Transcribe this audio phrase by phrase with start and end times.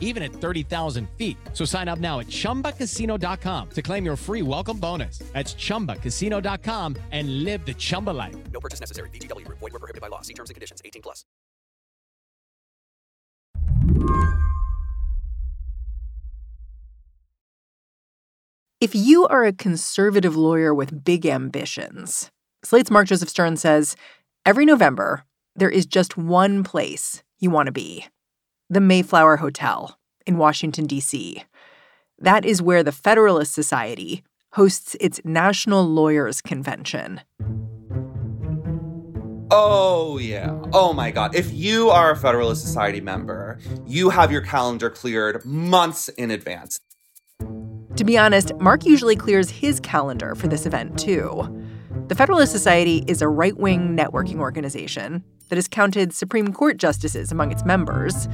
[0.00, 1.36] even at 30,000 feet.
[1.52, 5.18] So sign up now at chumbacasino.com to claim your free welcome bonus.
[5.32, 8.34] That's chumbacasino.com and live the Chumba life.
[8.52, 9.10] No purchase necessary.
[9.10, 9.58] VGW Group.
[9.58, 10.22] Void were prohibited by law.
[10.22, 10.80] See terms and conditions.
[10.84, 11.24] 18 plus.
[18.78, 22.30] If you are a conservative lawyer with big ambitions,
[22.62, 23.96] Slate's Mark Joseph Stern says
[24.44, 28.06] every November, there is just one place you want to be
[28.68, 31.44] the Mayflower Hotel in Washington, D.C.
[32.18, 37.20] That is where the Federalist Society hosts its National Lawyers Convention.
[39.50, 40.58] Oh, yeah.
[40.72, 41.34] Oh, my God.
[41.34, 46.80] If you are a Federalist Society member, you have your calendar cleared months in advance.
[47.96, 51.64] To be honest, Mark usually clears his calendar for this event, too.
[52.08, 57.30] The Federalist Society is a right wing networking organization that has counted Supreme Court justices
[57.30, 58.28] among its members.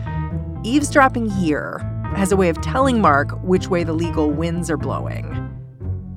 [0.65, 1.79] Eavesdropping here
[2.15, 5.49] has a way of telling Mark which way the legal winds are blowing.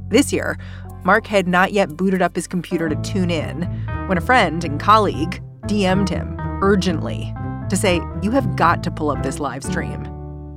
[0.09, 0.59] This year,
[1.03, 3.63] Mark had not yet booted up his computer to tune in
[4.07, 7.33] when a friend and colleague DM'd him urgently
[7.69, 10.03] to say, You have got to pull up this live stream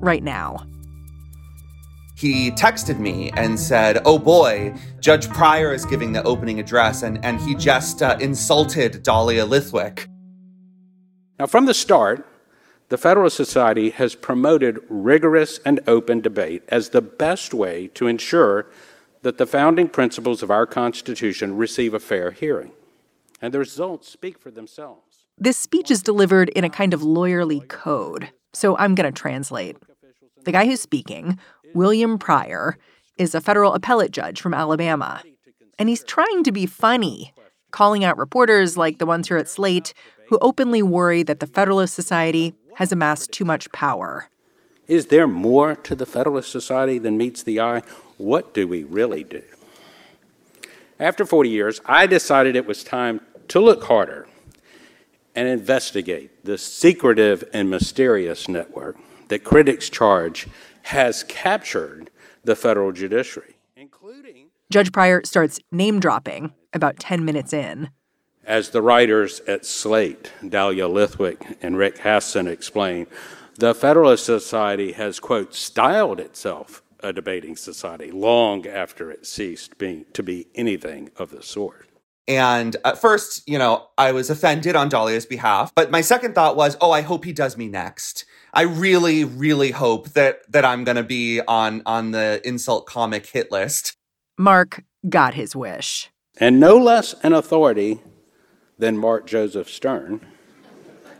[0.00, 0.66] right now.
[2.14, 7.24] He texted me and said, Oh boy, Judge Pryor is giving the opening address, and,
[7.24, 10.08] and he just uh, insulted Dahlia Lithwick.
[11.38, 12.26] Now, from the start,
[12.88, 18.66] the Federalist Society has promoted rigorous and open debate as the best way to ensure
[19.22, 22.72] that the founding principles of our Constitution receive a fair hearing.
[23.42, 25.26] And the results speak for themselves.
[25.36, 29.76] This speech is delivered in a kind of lawyerly code, so I'm going to translate.
[30.44, 31.38] The guy who's speaking,
[31.74, 32.78] William Pryor,
[33.18, 35.22] is a federal appellate judge from Alabama.
[35.78, 37.32] And he's trying to be funny,
[37.70, 39.92] calling out reporters like the ones here at Slate
[40.28, 44.28] who openly worry that the Federalist Society has amassed too much power.
[44.86, 47.82] Is there more to the Federalist Society than meets the eye?
[48.16, 49.42] What do we really do?
[51.00, 54.26] After 40 years, I decided it was time to look harder
[55.34, 58.96] and investigate the secretive and mysterious network
[59.28, 60.48] that critics charge
[60.82, 62.10] has captured
[62.44, 64.48] the federal judiciary, including.
[64.70, 67.90] Judge Pryor starts name dropping about 10 minutes in.
[68.48, 73.06] As the writers at Slate, Dahlia Lithwick and Rick Hasen explain,
[73.58, 80.06] the Federalist Society has, quote, styled itself a debating society long after it ceased being
[80.14, 81.90] to be anything of the sort.
[82.26, 86.56] And at first, you know, I was offended on Dahlia's behalf, but my second thought
[86.56, 88.24] was, oh, I hope he does me next.
[88.54, 93.52] I really, really hope that that I'm gonna be on on the insult comic hit
[93.52, 93.94] list.
[94.38, 96.08] Mark got his wish.
[96.40, 98.00] And no less an authority
[98.78, 100.20] than Mark Joseph Stern.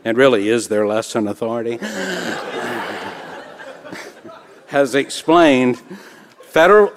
[0.05, 1.77] And really, is there less an authority?
[4.69, 5.81] has explained
[6.41, 6.87] Federal,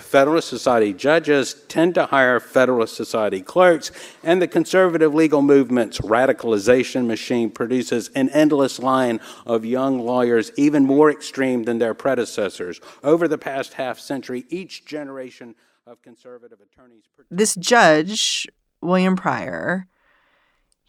[0.00, 3.90] Federalist Society judges tend to hire Federalist Society clerks,
[4.22, 10.84] and the conservative legal movement's radicalization machine produces an endless line of young lawyers, even
[10.84, 12.80] more extreme than their predecessors.
[13.02, 15.54] Over the past half century, each generation
[15.86, 17.04] of conservative attorneys.
[17.30, 18.46] This judge,
[18.80, 19.88] William Pryor,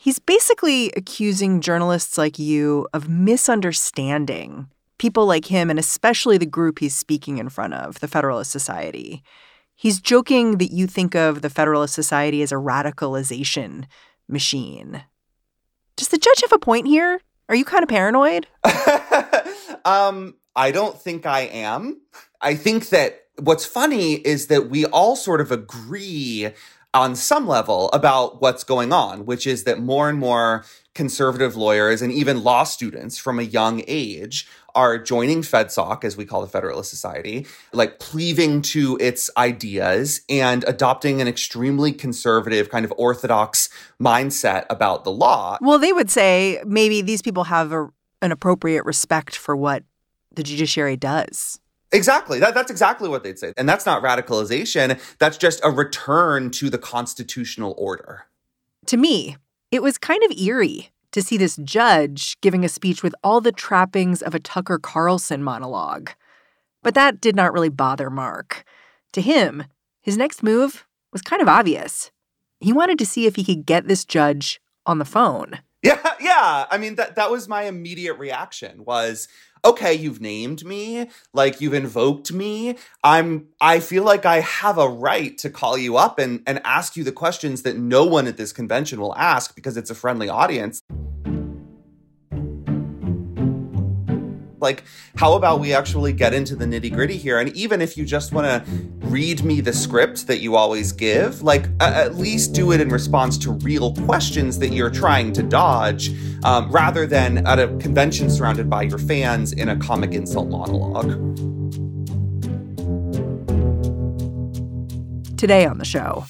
[0.01, 4.67] he's basically accusing journalists like you of misunderstanding
[4.97, 9.23] people like him, and especially the group he's speaking in front of, the Federalist Society.
[9.75, 13.85] He's joking that you think of the Federalist Society as a radicalization
[14.27, 15.03] machine.
[15.95, 17.21] Does the judge have a point here?
[17.47, 18.47] Are you kind of paranoid?
[19.85, 22.01] um, I don't think I am.
[22.41, 26.49] I think that what's funny is that we all sort of agree
[26.93, 32.01] on some level about what's going on, which is that more and more conservative lawyers
[32.01, 36.47] and even law students from a young age are joining FedSoc, as we call the
[36.47, 43.69] Federalist Society, like cleaving to its ideas and adopting an extremely conservative, kind of orthodox
[44.01, 45.57] mindset about the law.
[45.61, 47.89] Well, they would say maybe these people have a,
[48.21, 49.83] an appropriate respect for what
[50.33, 51.59] the judiciary does.
[51.91, 52.39] Exactly.
[52.39, 53.53] That, that's exactly what they'd say.
[53.57, 54.99] And that's not radicalization.
[55.19, 58.27] That's just a return to the constitutional order.
[58.87, 59.37] To me,
[59.71, 63.51] it was kind of eerie to see this judge giving a speech with all the
[63.51, 66.11] trappings of a Tucker Carlson monologue.
[66.83, 68.63] But that did not really bother Mark.
[69.13, 69.65] To him,
[70.01, 72.11] his next move was kind of obvious.
[72.59, 75.59] He wanted to see if he could get this judge on the phone.
[75.83, 76.67] Yeah, yeah.
[76.69, 79.27] I mean that that was my immediate reaction was
[79.63, 82.77] okay, you've named me, like you've invoked me.
[83.03, 86.95] I'm I feel like I have a right to call you up and and ask
[86.95, 90.29] you the questions that no one at this convention will ask because it's a friendly
[90.29, 90.81] audience.
[94.61, 94.83] Like,
[95.15, 97.39] how about we actually get into the nitty gritty here?
[97.39, 98.71] And even if you just want to
[99.07, 103.37] read me the script that you always give, like, at least do it in response
[103.39, 106.11] to real questions that you're trying to dodge,
[106.45, 111.09] um, rather than at a convention surrounded by your fans in a comic insult monologue.
[115.37, 116.23] Today on the show,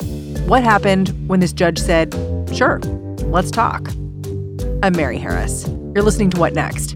[0.47, 2.13] what happened when this judge said,
[2.53, 2.79] Sure,
[3.25, 3.89] let's talk?
[4.83, 5.67] I'm Mary Harris.
[5.67, 6.95] You're listening to What Next?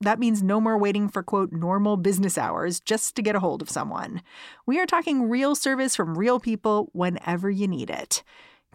[0.00, 3.62] that means no more waiting for quote normal business hours just to get a hold
[3.62, 4.22] of someone.
[4.66, 8.22] We are talking real service from real people whenever you need it.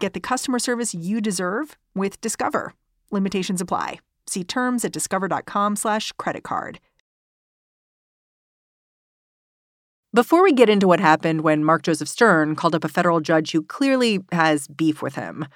[0.00, 2.74] Get the customer service you deserve with Discover.
[3.10, 4.00] Limitations apply.
[4.26, 6.80] See terms at discover.com/slash credit card.
[10.14, 13.52] Before we get into what happened when Mark Joseph Stern called up a federal judge
[13.52, 15.46] who clearly has beef with him,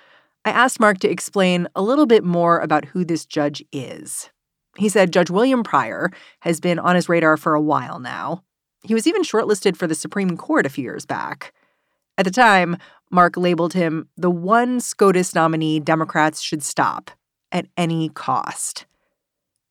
[0.47, 4.31] I asked Mark to explain a little bit more about who this judge is.
[4.77, 8.43] He said Judge William Pryor has been on his radar for a while now.
[8.83, 11.53] He was even shortlisted for the Supreme Court a few years back.
[12.19, 12.77] At the time,
[13.11, 17.11] Mark labeled him the one SCOTUS nominee Democrats should stop
[17.53, 18.87] at any cost.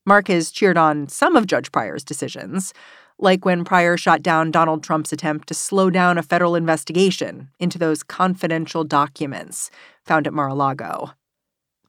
[0.05, 2.73] Mark has cheered on some of Judge Pryor's decisions,
[3.17, 7.79] like when Pryor shot down Donald Trump's attempt to slow down a federal investigation into
[7.79, 9.71] those confidential documents
[10.03, 11.11] found at Mar a Lago.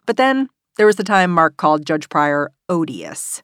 [0.07, 3.43] But then there was the time Mark called Judge Pryor odious.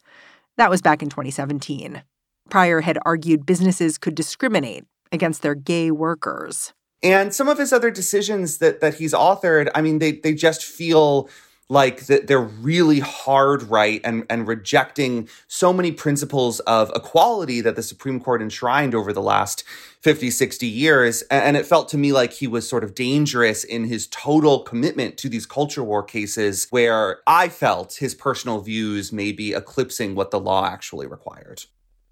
[0.56, 2.02] That was back in 2017.
[2.50, 6.72] Pryor had argued businesses could discriminate against their gay workers.
[7.02, 10.64] And some of his other decisions that that he's authored, I mean, they they just
[10.64, 11.28] feel
[11.72, 17.82] like they're really hard right and, and rejecting so many principles of equality that the
[17.82, 19.64] Supreme Court enshrined over the last
[20.00, 21.22] 50, 60 years.
[21.22, 25.16] And it felt to me like he was sort of dangerous in his total commitment
[25.18, 30.30] to these culture war cases, where I felt his personal views may be eclipsing what
[30.30, 31.64] the law actually required.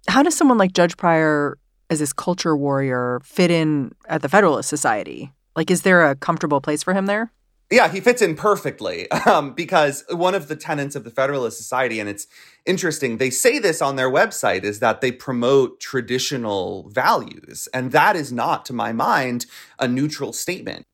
[0.07, 1.59] How does someone like Judge Pryor,
[1.91, 5.31] as this culture warrior, fit in at the Federalist Society?
[5.55, 7.31] Like, is there a comfortable place for him there?
[7.71, 11.99] Yeah, he fits in perfectly um, because one of the tenets of the Federalist Society,
[12.01, 12.27] and it's
[12.65, 17.69] interesting, they say this on their website, is that they promote traditional values.
[17.73, 19.45] And that is not, to my mind,
[19.79, 20.85] a neutral statement.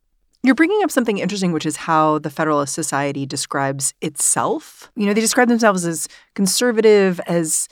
[0.43, 4.91] You're bringing up something interesting, which is how the Federalist Society describes itself.
[4.95, 7.67] You know, they describe themselves as conservative, as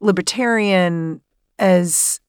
[0.00, 1.22] libertarian,
[1.58, 2.20] as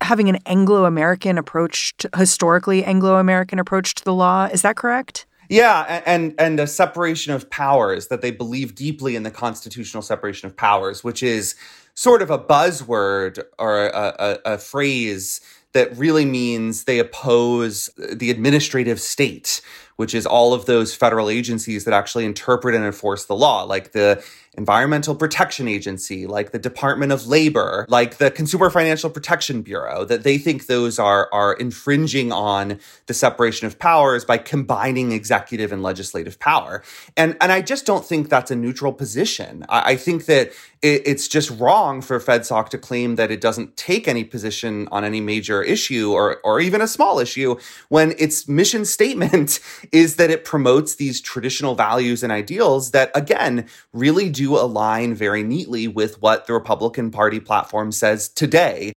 [0.00, 4.44] having an Anglo American approach, to, historically Anglo American approach to the law.
[4.46, 5.26] Is that correct?
[5.48, 10.46] Yeah, and and a separation of powers that they believe deeply in the constitutional separation
[10.46, 11.54] of powers, which is
[11.94, 15.40] sort of a buzzword or a, a, a phrase
[15.74, 19.60] that really means they oppose the administrative state,
[19.96, 23.92] which is all of those federal agencies that actually interpret and enforce the law, like
[23.92, 24.24] the
[24.56, 30.22] Environmental Protection Agency, like the Department of Labor, like the Consumer Financial Protection Bureau, that
[30.22, 35.82] they think those are, are infringing on the separation of powers by combining executive and
[35.82, 36.82] legislative power.
[37.16, 39.64] And, and I just don't think that's a neutral position.
[39.68, 43.76] I, I think that it, it's just wrong for FedSoc to claim that it doesn't
[43.76, 47.56] take any position on any major issue or, or even a small issue
[47.88, 49.58] when its mission statement
[49.92, 55.42] is that it promotes these traditional values and ideals that, again, really do align very
[55.42, 58.92] neatly with what the Republican Party platform says today.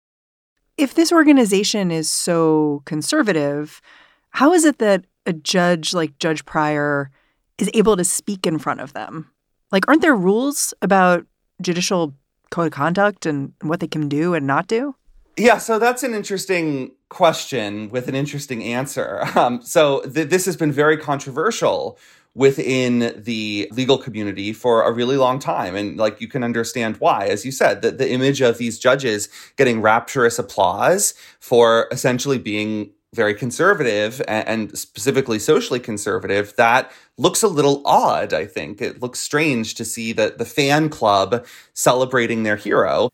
[0.77, 3.81] If this organization is so conservative,
[4.29, 7.09] how is it that a judge like Judge Pryor
[7.57, 9.31] is able to speak in front of them?
[9.71, 11.25] Like, aren't there rules about
[11.61, 12.13] judicial
[12.51, 14.95] code of conduct and what they can do and not do?
[15.35, 19.23] Yeah, so that's an interesting question with an interesting answer.
[19.37, 21.99] Um, so th- this has been very controversial
[22.33, 25.75] within the legal community for a really long time.
[25.75, 29.29] And like you can understand why, as you said, that the image of these judges
[29.57, 37.47] getting rapturous applause for essentially being very conservative and specifically socially conservative, that looks a
[37.47, 38.81] little odd, I think.
[38.81, 43.09] It looks strange to see that the fan club celebrating their hero.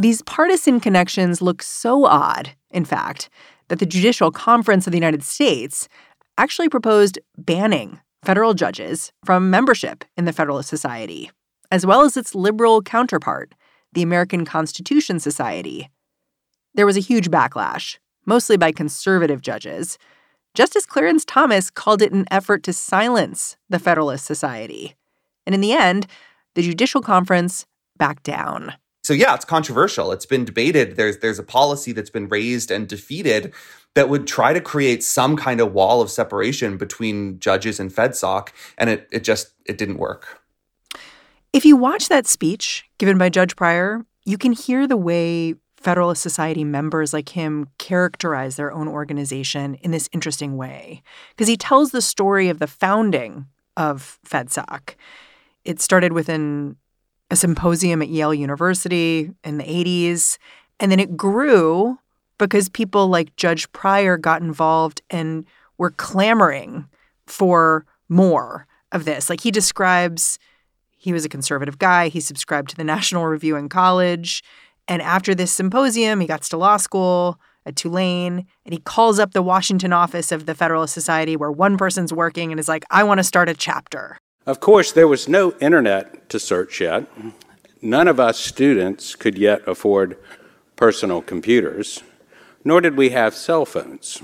[0.00, 3.28] These partisan connections look so odd, in fact,
[3.66, 5.88] that the Judicial Conference of the United States
[6.36, 11.30] actually proposed banning federal judges from membership in the Federalist Society,
[11.72, 13.54] as well as its liberal counterpart,
[13.92, 15.90] the American Constitution Society.
[16.74, 19.98] There was a huge backlash, mostly by conservative judges.
[20.54, 24.94] Justice Clarence Thomas called it an effort to silence the Federalist Society.
[25.44, 26.06] And in the end,
[26.54, 28.74] the Judicial Conference backed down.
[29.08, 30.12] So yeah, it's controversial.
[30.12, 30.96] It's been debated.
[30.96, 33.54] There's there's a policy that's been raised and defeated
[33.94, 38.50] that would try to create some kind of wall of separation between judges and FedSoc,
[38.76, 40.42] and it it just it didn't work.
[41.54, 46.20] If you watch that speech given by Judge Pryor, you can hear the way Federalist
[46.20, 51.02] Society members like him characterize their own organization in this interesting way.
[51.30, 54.96] Because he tells the story of the founding of FedSoc.
[55.64, 56.76] It started within
[57.30, 60.38] a symposium at Yale University in the 80s,
[60.80, 61.98] and then it grew
[62.38, 65.44] because people like Judge Pryor got involved and
[65.76, 66.88] were clamoring
[67.26, 69.28] for more of this.
[69.28, 70.38] Like he describes,
[70.96, 74.42] he was a conservative guy, he subscribed to the National Review in college.
[74.86, 79.34] And after this symposium, he got to law school at Tulane and he calls up
[79.34, 83.04] the Washington office of the Federalist Society where one person's working and is like, I
[83.04, 84.18] want to start a chapter.
[84.48, 87.06] Of course, there was no internet to search yet.
[87.82, 90.16] None of us students could yet afford
[90.74, 92.02] personal computers,
[92.64, 94.22] nor did we have cell phones.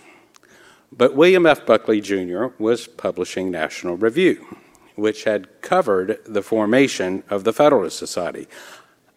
[0.90, 1.66] But William F.
[1.66, 2.47] Buckley Jr.
[2.59, 4.57] was publishing National Review,
[4.95, 8.49] which had covered the formation of the Federalist Society.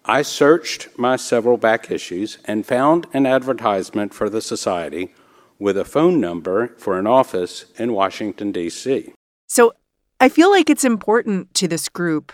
[0.04, 5.14] I searched my several back issues and found an advertisement for the Society
[5.58, 9.14] with a phone number for an office in Washington, D.C.
[9.48, 9.72] So
[10.20, 12.32] I feel like it's important to this group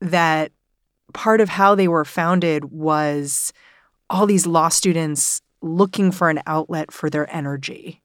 [0.00, 0.52] that
[1.12, 3.52] part of how they were founded was
[4.08, 8.02] all these law students looking for an outlet for their energy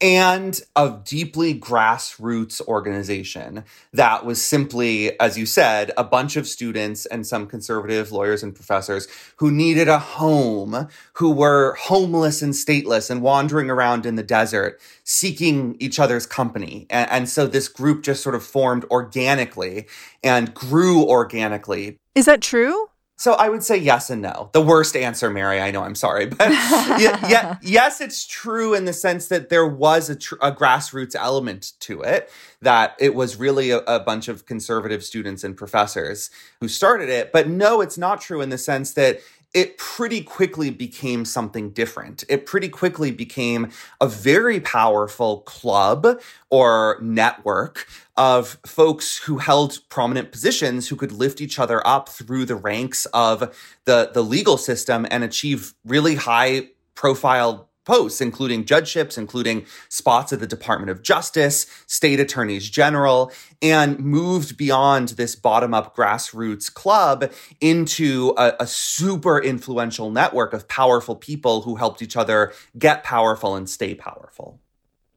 [0.00, 7.04] and a deeply grassroots organization that was simply, as you said, a bunch of students
[7.06, 13.10] and some conservative lawyers and professors who needed a home, who were homeless and stateless
[13.10, 16.86] and wandering around in the desert, seeking each other's company.
[16.90, 19.86] And, and so this group just sort of formed organically
[20.22, 21.96] and grew organically.
[22.14, 22.88] Is that true?
[23.18, 24.48] So I would say yes and no.
[24.52, 25.60] The worst answer, Mary.
[25.60, 25.82] I know.
[25.82, 30.36] I'm sorry, but yeah, yes, it's true in the sense that there was a, tr-
[30.40, 32.30] a grassroots element to it.
[32.62, 37.32] That it was really a, a bunch of conservative students and professors who started it.
[37.32, 39.18] But no, it's not true in the sense that
[39.54, 42.22] it pretty quickly became something different.
[42.28, 47.86] It pretty quickly became a very powerful club or network
[48.16, 53.06] of folks who held prominent positions who could lift each other up through the ranks
[53.06, 60.30] of the, the legal system and achieve really high profile posts, including judgeships, including spots
[60.30, 66.72] at the Department of Justice, state attorneys general, and moved beyond this bottom up grassroots
[66.72, 73.02] club into a, a, super influential network of powerful people who helped each other get
[73.02, 74.60] powerful and stay powerful.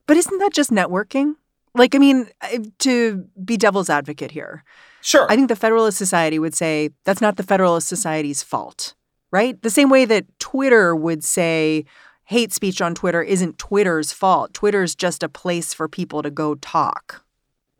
[0.07, 1.35] But isn't that just networking?
[1.75, 2.29] Like, I mean,
[2.79, 4.63] to be devil's advocate here.
[5.01, 5.27] Sure.
[5.29, 8.93] I think the Federalist Society would say that's not the Federalist Society's fault,
[9.31, 9.61] right?
[9.61, 11.85] The same way that Twitter would say,
[12.31, 14.53] hate speech on Twitter isn't Twitter's fault.
[14.53, 17.25] Twitter's just a place for people to go talk.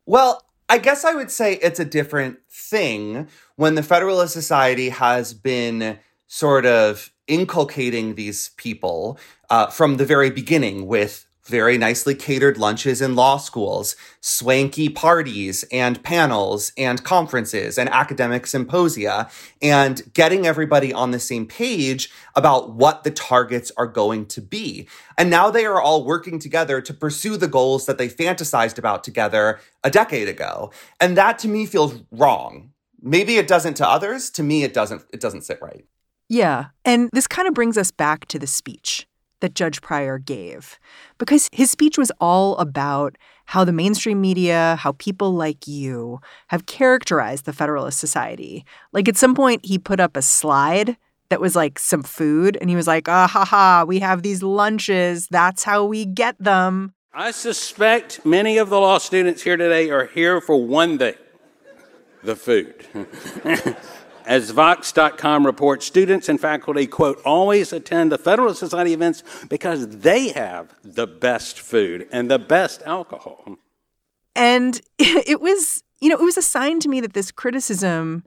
[0.05, 5.34] Well, I guess I would say it's a different thing when the Federalist Society has
[5.34, 9.17] been sort of inculcating these people
[9.50, 15.65] uh, from the very beginning with very nicely catered lunches in law schools, swanky parties
[15.71, 19.29] and panels and conferences and academic symposia,
[19.62, 24.88] and getting everybody on the same page about what the targets are going to be.
[25.17, 29.03] And now they are all working together to pursue the goals that they fantasized about
[29.03, 30.71] together a decade ago.
[31.00, 32.71] And that to me feels wrong.
[33.01, 34.29] Maybe it doesn't to others.
[34.31, 35.86] To me, it doesn't, it doesn't sit right.
[36.29, 36.67] Yeah.
[36.86, 39.07] And this kind of brings us back to the speech
[39.41, 40.79] that Judge Pryor gave
[41.17, 46.65] because his speech was all about how the mainstream media, how people like you have
[46.65, 48.65] characterized the Federalist Society.
[48.93, 50.95] Like at some point, he put up a slide
[51.29, 54.43] that was like some food, and he was like, ah, ha, ha, we have these
[54.43, 55.27] lunches.
[55.29, 56.93] That's how we get them.
[57.13, 61.15] I suspect many of the law students here today are here for one thing
[62.24, 62.86] the food.
[64.25, 70.30] As Vox.com reports, students and faculty, quote, always attend the Federalist Society events because they
[70.30, 73.58] have the best food and the best alcohol.
[74.36, 78.24] And it was, you know, it was a sign to me that this criticism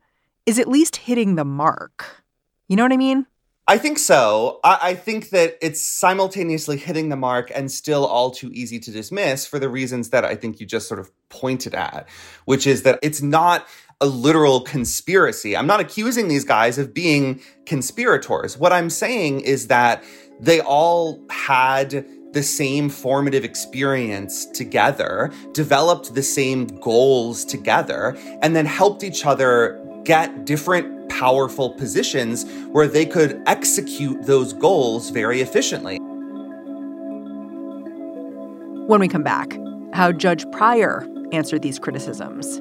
[0.46, 2.24] is at least hitting the mark.
[2.68, 3.26] You know what I mean?
[3.66, 4.60] I think so.
[4.62, 8.90] I, I, think that it's simultaneously hitting the mark and still all too easy to
[8.90, 12.06] dismiss for the reasons that I think you just sort of pointed at,
[12.44, 13.66] which is that it's not
[14.02, 15.56] a literal conspiracy.
[15.56, 18.58] I'm not accusing these guys of being conspirators.
[18.58, 20.04] What I'm saying is that
[20.40, 28.66] they all had the same formative experience together, developed the same goals together, and then
[28.66, 35.98] helped each other get different powerful positions where they could execute those goals very efficiently.
[38.86, 39.56] When we come back,
[39.92, 42.60] how Judge Pryor answered these criticisms.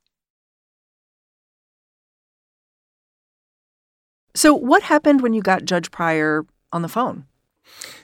[4.33, 7.25] So, what happened when you got Judge Pryor on the phone?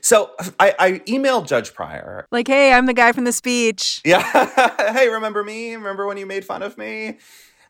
[0.01, 2.27] So I, I, emailed Judge Pryor.
[2.31, 4.01] Like, hey, I'm the guy from the speech.
[4.05, 4.21] Yeah.
[4.93, 5.75] hey, remember me?
[5.75, 7.17] Remember when you made fun of me?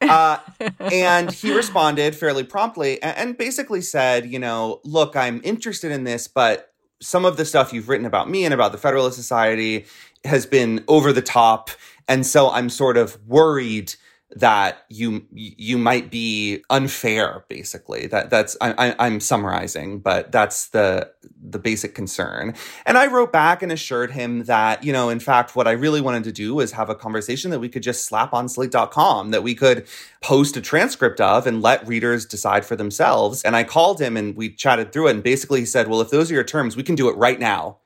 [0.02, 0.38] Uh,
[0.80, 6.04] and he responded fairly promptly and, and basically said, you know, look, I'm interested in
[6.04, 9.86] this, but some of the stuff you've written about me and about the Federalist Society
[10.24, 11.70] has been over the top.
[12.08, 13.96] And so I'm sort of worried
[14.36, 18.08] that you you might be unfair basically.
[18.08, 21.10] That that's I, i'm summarizing but that's the
[21.42, 22.54] the basic concern.
[22.86, 26.02] And i wrote back and assured him that you know in fact what i really
[26.02, 29.44] wanted to do was have a conversation that we could just slap on slate.com that
[29.44, 29.88] we could
[30.22, 33.42] post a transcript of and let readers decide for themselves.
[33.44, 36.10] And i called him and we chatted through it and basically he said well if
[36.10, 37.78] those are your terms we can do it right now.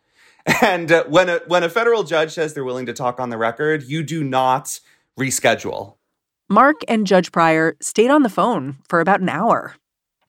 [0.64, 3.38] And uh, when a when a federal judge says they're willing to talk on the
[3.38, 4.80] record you do not
[5.20, 5.98] reschedule
[6.52, 9.76] Mark and Judge Pryor stayed on the phone for about an hour.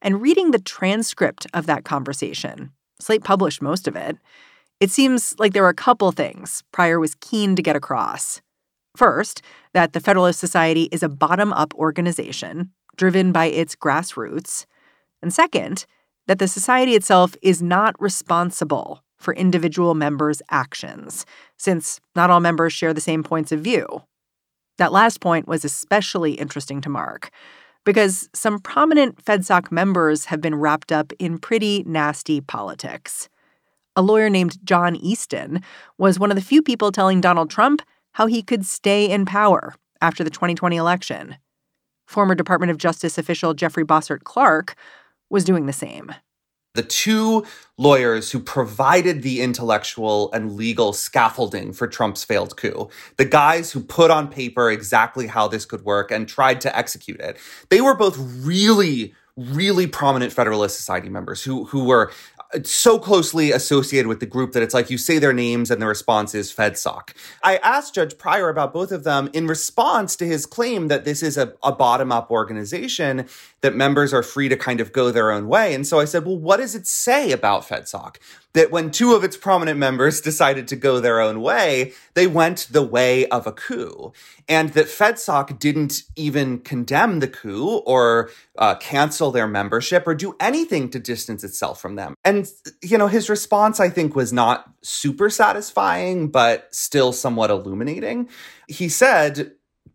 [0.01, 4.19] And reading the transcript of that conversation, Slate published most of it,
[4.79, 8.41] it seems like there were a couple things Pryor was keen to get across.
[8.97, 9.43] First,
[9.75, 14.67] that the Federalist Society is a bottom up organization driven by its grassroots.
[15.23, 15.87] And second,
[16.29, 22.73] that the society itself is not responsible for individual members' actions, since not all members
[22.73, 24.05] share the same points of view.
[24.83, 27.31] That last point was especially interesting to Mark
[27.85, 33.29] because some prominent FedSoc members have been wrapped up in pretty nasty politics.
[33.95, 35.63] A lawyer named John Eastman
[35.99, 37.81] was one of the few people telling Donald Trump
[38.15, 41.37] how he could stay in power after the 2020 election.
[42.09, 44.75] Former Department of Justice official Jeffrey Bossert Clark
[45.31, 46.13] was doing the same
[46.75, 47.45] the two
[47.77, 53.81] lawyers who provided the intellectual and legal scaffolding for Trump's failed coup, the guys who
[53.81, 57.37] put on paper exactly how this could work and tried to execute it,
[57.71, 62.11] they were both really, really prominent Federalist Society members who who were
[62.55, 65.81] uh, so closely associated with the group that it's like you say their names and
[65.81, 67.11] the response is FedSoc.
[67.43, 71.23] I asked Judge Pryor about both of them in response to his claim that this
[71.23, 73.27] is a, a bottom up organization,
[73.63, 75.75] that members are free to kind of go their own way.
[75.75, 78.17] And so I said, well, what does it say about FedSoc?
[78.55, 82.69] that when two of its prominent members decided to go their own way, they went
[82.71, 84.13] the way of a coup.
[84.49, 90.37] And that FedSoc didn't even condemn the coup or uh, cancel their membership or do
[90.39, 92.15] anything to distance itself from them.
[92.25, 92.49] And,
[92.83, 98.29] you know, his response, I think, was not super satisfying, but still somewhat illuminating.
[98.69, 99.53] He said,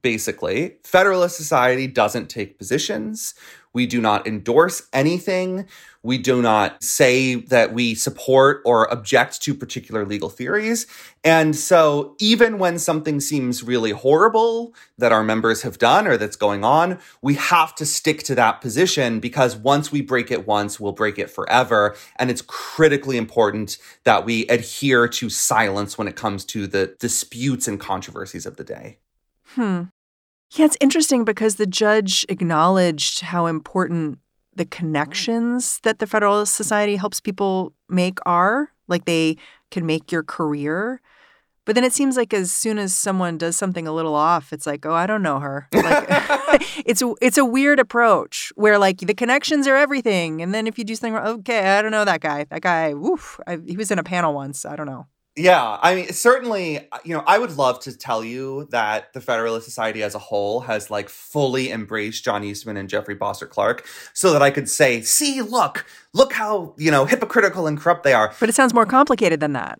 [0.08, 3.34] basically, Federalist Society doesn't take positions.
[3.74, 5.68] We do not endorse anything.
[6.02, 10.88] We do not say that we support or object to particular legal theories.
[11.26, 16.38] And so even when something seems really horrible that our members have done or that's
[16.38, 20.80] going on, we have to stick to that position because once we break it once,
[20.80, 21.98] we'll break it forever.
[22.16, 27.68] And it's critically important that we adhere to silence when it comes to the disputes
[27.68, 29.00] and controversies of the day.
[29.56, 29.84] Hmm.
[30.52, 34.20] Yeah, it's interesting because the judge acknowledged how important
[34.56, 34.78] the mm-hmm.
[34.78, 38.72] connections that the Federalist Society helps people make are.
[38.88, 39.38] Like they
[39.72, 41.02] can make your career.
[41.66, 44.66] But then it seems like as soon as someone does something a little off, it's
[44.66, 45.68] like, oh, I don't know her.
[45.74, 46.06] Like,
[46.86, 50.78] it's a, it's a weird approach where like the connections are everything, and then if
[50.78, 52.46] you do something wrong, okay, I don't know that guy.
[52.46, 54.66] That guy, woof, I, he was in a panel once.
[54.66, 55.08] I don't know.
[55.38, 59.22] Yeah, I mean, certainly, uh, you know, I would love to tell you that the
[59.22, 63.86] Federalist Society as a whole has like fully embraced John Eastman and Jeffrey Bossert Clark
[64.14, 68.14] so that I could say, see, look, look how, you know, hypocritical and corrupt they
[68.14, 68.34] are.
[68.40, 69.80] But it sounds more complicated than that.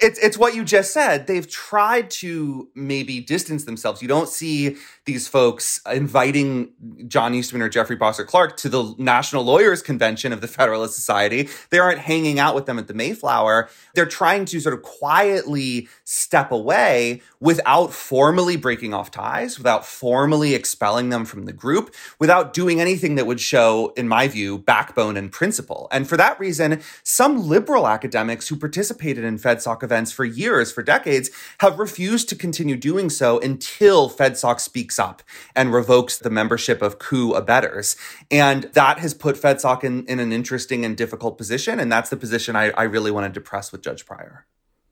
[0.00, 1.26] It's, it's what you just said.
[1.26, 4.00] They've tried to maybe distance themselves.
[4.00, 6.72] You don't see these folks inviting
[7.08, 11.48] John Eastman or Jeffrey Bossert Clark to the National Lawyers Convention of the Federalist Society.
[11.70, 13.68] They aren't hanging out with them at the Mayflower.
[13.94, 20.54] They're trying to sort of quietly step away without formally breaking off ties, without formally
[20.54, 25.16] expelling them from the group, without doing anything that would show, in my view, backbone
[25.16, 25.88] and principle.
[25.90, 30.82] And for that reason, some liberal academics who participated in FedSoc events for years, for
[30.82, 35.22] decades, have refused to continue doing so until FedSoc speaks up
[35.56, 37.96] and revokes the membership of coup abettors.
[38.30, 41.80] And that has put FedSoc in, in an interesting and difficult position.
[41.80, 44.46] And that's the position I, I really wanted to press with Judge Pryor.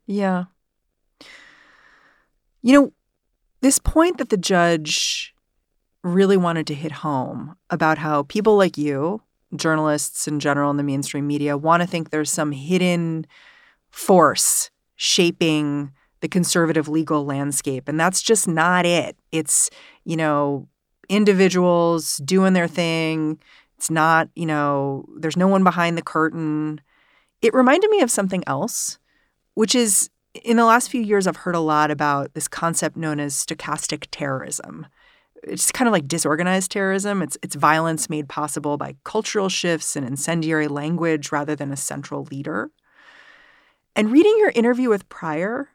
[0.07, 0.45] Yeah.
[2.63, 2.93] You know,
[3.61, 5.35] this point that the judge
[6.03, 9.23] really wanted to hit home about how people like you,
[9.55, 13.27] journalists in general in the mainstream media, want to think there's some hidden
[13.91, 17.89] force shaping the conservative legal landscape.
[17.89, 19.17] And that's just not it.
[19.33, 19.71] It's,
[20.05, 20.67] you know,
[21.09, 23.39] individuals doing their thing.
[23.77, 26.81] It's not, you know, there's no one behind the curtain.
[27.43, 28.99] It reminded me of something else,
[29.55, 30.11] which is
[30.45, 34.07] in the last few years, I've heard a lot about this concept known as stochastic
[34.11, 34.87] terrorism.
[35.43, 37.23] It's kind of like disorganized terrorism.
[37.23, 42.25] It's it's violence made possible by cultural shifts and incendiary language rather than a central
[42.31, 42.71] leader.
[43.97, 45.71] And reading your interview with Pryor,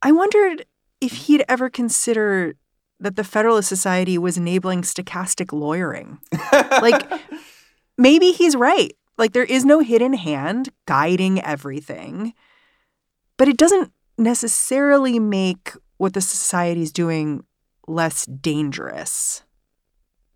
[0.00, 0.64] I wondered
[1.02, 2.54] if he'd ever consider
[2.98, 6.18] that the Federalist Society was enabling stochastic lawyering.
[6.80, 7.02] like
[7.98, 8.96] maybe he's right.
[9.18, 12.32] Like there is no hidden hand guiding everything.
[13.36, 17.44] But it doesn't necessarily make what the society is doing
[17.86, 19.42] less dangerous.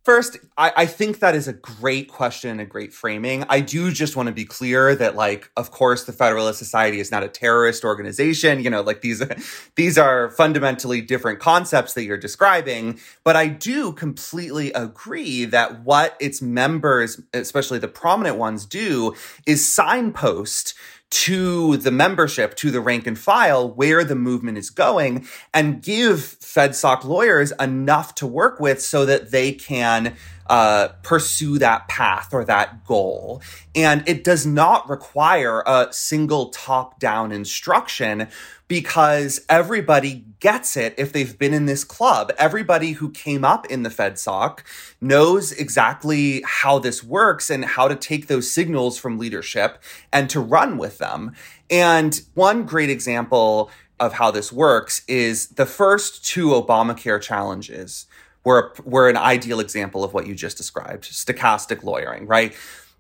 [0.07, 3.42] First, I, I, think that is a great question and a great framing.
[3.49, 7.11] I do just want to be clear that, like, of course, the Federalist Society is
[7.11, 8.61] not a terrorist organization.
[8.61, 9.21] You know, like these,
[9.75, 13.01] these are fundamentally different concepts that you're describing.
[13.25, 19.12] But I do completely agree that what its members, especially the prominent ones, do
[19.45, 20.75] is signpost
[21.11, 26.19] to the membership, to the rank and file, where the movement is going, and give
[26.40, 30.16] FedSoc lawyers enough to work with so that they can
[30.49, 33.42] uh, pursue that path or that goal.
[33.75, 38.29] And it does not require a single top down instruction
[38.68, 42.33] because everybody gets it if they've been in this club.
[42.38, 44.61] Everybody who came up in the FedSoc
[45.00, 50.40] knows exactly how this works and how to take those signals from leadership and to
[50.40, 51.33] run with them.
[51.70, 58.07] And one great example of how this works is the first two Obamacare challenges
[58.44, 62.55] were, were an ideal example of what you just described stochastic lawyering, right?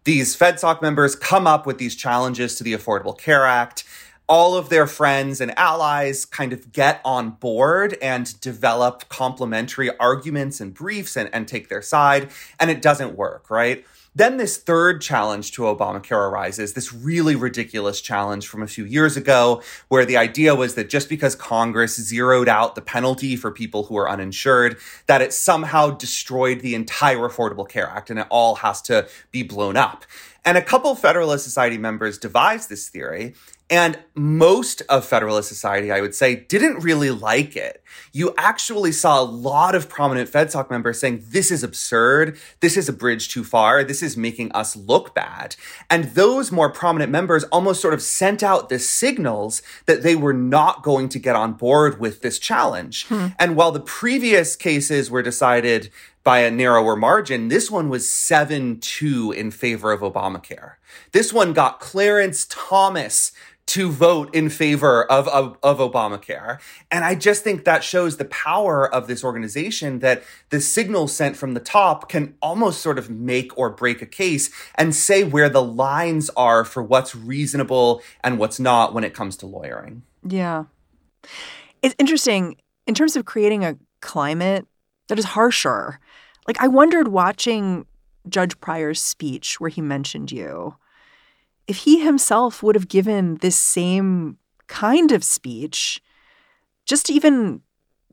[0.04, 3.84] These FedSoc members come up with these challenges to the Affordable Care Act
[4.28, 10.60] all of their friends and allies kind of get on board and develop complementary arguments
[10.60, 13.84] and briefs and, and take their side, and it doesn't work, right?
[14.16, 19.14] Then this third challenge to Obamacare arises, this really ridiculous challenge from a few years
[19.14, 23.84] ago, where the idea was that just because Congress zeroed out the penalty for people
[23.84, 28.54] who are uninsured, that it somehow destroyed the entire Affordable Care Act and it all
[28.56, 30.06] has to be blown up.
[30.46, 33.34] And a couple Federalist Society members devised this theory,
[33.68, 37.82] and most of Federalist Society, I would say, didn't really like it.
[38.12, 42.38] You actually saw a lot of prominent FedSoc members saying, this is absurd.
[42.60, 43.82] This is a bridge too far.
[43.82, 45.56] This is making us look bad.
[45.90, 50.32] And those more prominent members almost sort of sent out the signals that they were
[50.32, 53.06] not going to get on board with this challenge.
[53.06, 53.28] Hmm.
[53.36, 55.90] And while the previous cases were decided
[56.26, 57.46] by a narrower margin.
[57.46, 60.72] This one was 7 2 in favor of Obamacare.
[61.12, 63.30] This one got Clarence Thomas
[63.66, 66.58] to vote in favor of, of, of Obamacare.
[66.90, 71.36] And I just think that shows the power of this organization that the signal sent
[71.36, 75.48] from the top can almost sort of make or break a case and say where
[75.48, 80.02] the lines are for what's reasonable and what's not when it comes to lawyering.
[80.26, 80.64] Yeah.
[81.82, 84.66] It's interesting in terms of creating a climate
[85.08, 86.00] that is harsher.
[86.46, 87.86] Like, I wondered watching
[88.28, 90.76] Judge Pryor's speech where he mentioned you
[91.66, 96.00] if he himself would have given this same kind of speech
[96.84, 97.60] just even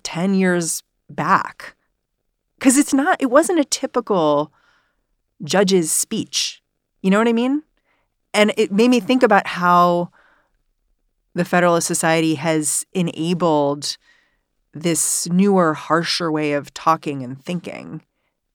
[0.03, 1.75] 10 years back.
[2.57, 4.51] Because it's not, it wasn't a typical
[5.43, 6.61] judge's speech.
[7.01, 7.63] You know what I mean?
[8.33, 10.09] And it made me think about how
[11.35, 13.97] the Federalist Society has enabled
[14.73, 18.01] this newer, harsher way of talking and thinking,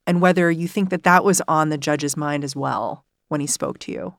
[0.09, 3.47] and whether you think that that was on the judge's mind as well when he
[3.47, 4.15] spoke to you.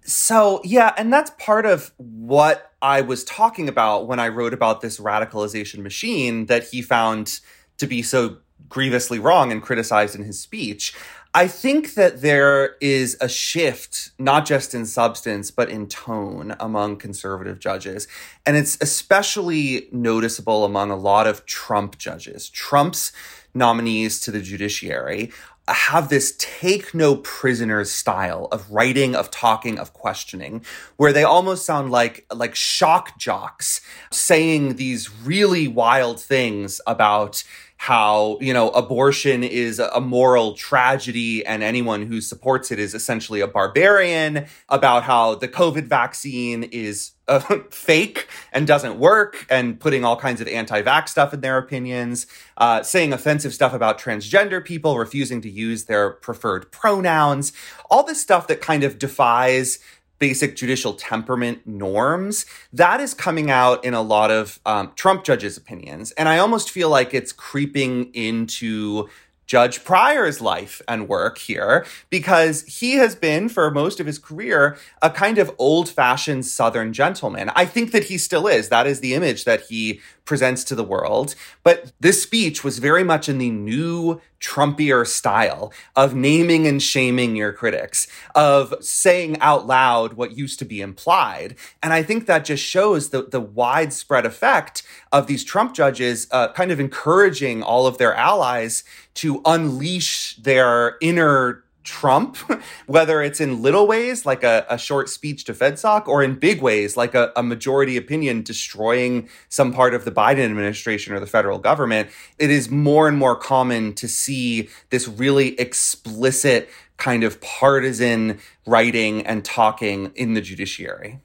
[0.00, 4.80] So, yeah, and that's part of what I was talking about when I wrote about
[4.80, 7.40] this radicalization machine that he found
[7.76, 8.38] to be so
[8.70, 10.94] grievously wrong and criticized in his speech.
[11.34, 16.96] I think that there is a shift, not just in substance, but in tone among
[16.96, 18.08] conservative judges.
[18.46, 22.48] And it's especially noticeable among a lot of Trump judges.
[22.48, 23.12] Trump's
[23.58, 25.30] nominees to the judiciary
[25.74, 30.64] have this take no prisoners style of writing of talking of questioning
[30.96, 37.44] where they almost sound like like shock jocks saying these really wild things about
[37.78, 43.40] how you know abortion is a moral tragedy and anyone who supports it is essentially
[43.40, 47.38] a barbarian about how the covid vaccine is uh,
[47.70, 52.82] fake and doesn't work and putting all kinds of anti-vax stuff in their opinions uh,
[52.82, 57.52] saying offensive stuff about transgender people refusing to use their preferred pronouns.
[57.90, 59.78] All this stuff that kind of defies
[60.18, 65.56] basic judicial temperament norms, that is coming out in a lot of um, Trump judges'
[65.56, 66.12] opinions.
[66.12, 69.08] And I almost feel like it's creeping into
[69.48, 74.76] Judge Pryor's life and work here because he has been, for most of his career,
[75.00, 77.50] a kind of old fashioned Southern gentleman.
[77.56, 78.68] I think that he still is.
[78.68, 81.34] That is the image that he presents to the world.
[81.62, 87.36] But this speech was very much in the new Trumpier style of naming and shaming
[87.36, 91.56] your critics, of saying out loud what used to be implied.
[91.82, 96.52] And I think that just shows the, the widespread effect of these Trump judges uh,
[96.52, 102.36] kind of encouraging all of their allies to unleash their inner Trump,
[102.86, 106.60] whether it's in little ways like a, a short speech to FedSoc or in big
[106.60, 111.26] ways like a, a, majority opinion destroying some part of the Biden administration or the
[111.26, 117.40] federal government, it is more and more common to see this really explicit kind of
[117.40, 121.20] partisan writing and talking in the judiciary.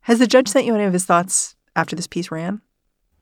[0.00, 2.62] Has the judge sent you any of his thoughts after this piece ran?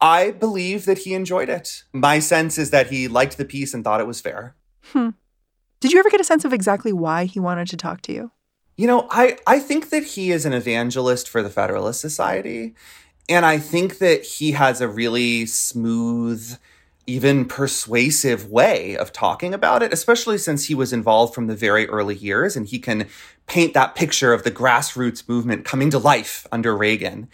[0.00, 1.84] I believe that he enjoyed it.
[1.92, 4.54] My sense is that he liked the piece and thought it was fair.
[4.92, 5.10] Hmm.
[5.80, 8.30] Did you ever get a sense of exactly why he wanted to talk to you?
[8.76, 12.74] You know, I, I think that he is an evangelist for the Federalist Society.
[13.28, 16.58] And I think that he has a really smooth,
[17.06, 21.88] even persuasive way of talking about it, especially since he was involved from the very
[21.88, 23.06] early years and he can
[23.46, 27.28] paint that picture of the grassroots movement coming to life under Reagan.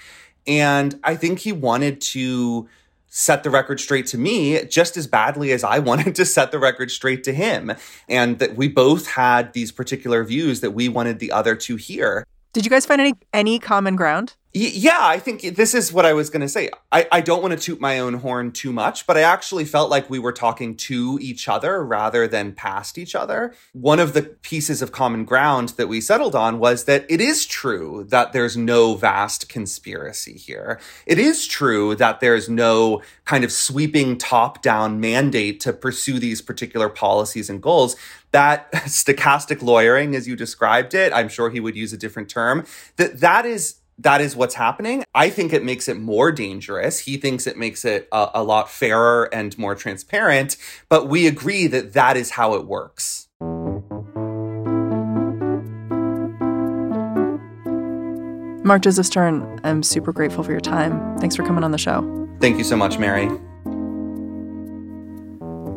[0.47, 2.69] And I think he wanted to
[3.17, 6.59] set the record straight to me just as badly as I wanted to set the
[6.59, 7.73] record straight to him.
[8.09, 12.27] And that we both had these particular views that we wanted the other to hear.
[12.53, 14.35] Did you guys find any any common ground?
[14.59, 16.71] Yeah, I think this is what I was going to say.
[16.91, 19.91] I, I don't want to toot my own horn too much, but I actually felt
[19.91, 23.55] like we were talking to each other rather than past each other.
[23.75, 27.45] One of the pieces of common ground that we settled on was that it is
[27.45, 30.81] true that there's no vast conspiracy here.
[31.05, 36.41] It is true that there's no kind of sweeping top down mandate to pursue these
[36.41, 37.95] particular policies and goals
[38.31, 42.67] that stochastic lawyering as you described it i'm sure he would use a different term
[42.97, 45.05] that that is that is what's happening.
[45.15, 47.01] I think it makes it more dangerous.
[47.01, 50.57] He thinks it makes it a, a, lot fairer and more transparent,
[50.89, 53.29] but we agree that that is how it works.
[58.65, 61.17] Mark Joseph Stern, I'm super grateful for your time.
[61.19, 62.29] Thanks for coming on the show.
[62.41, 63.29] Thank you so much, Mary.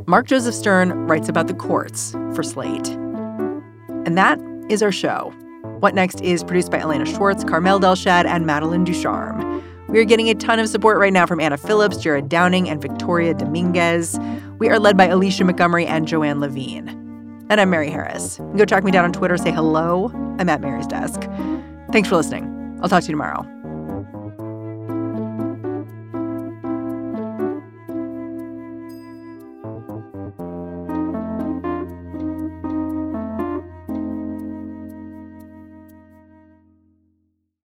[0.08, 2.88] Mark Joseph Stern writes about the courts for Slate.
[2.88, 5.32] And that is our show.
[5.80, 9.64] What Next is produced by Elena Schwartz, Carmel Delshad, and Madeline Ducharme.
[9.88, 12.82] We are getting a ton of support right now from Anna Phillips, Jared Downing, and
[12.82, 14.20] Victoria Dominguez.
[14.60, 16.90] We are led by Alicia Montgomery and Joanne Levine.
[17.50, 18.40] And I'm Mary Harris.
[18.58, 20.12] Go track me down on Twitter, say hello.
[20.38, 21.22] I'm at Mary's desk.
[21.94, 22.78] Thanks for listening.
[22.84, 23.59] I'll talk to you tomorrow.